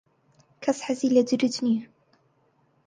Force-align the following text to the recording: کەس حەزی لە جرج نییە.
کەس 0.63 0.77
حەزی 0.85 1.13
لە 1.15 1.21
جرج 1.29 1.55
نییە. 1.65 1.83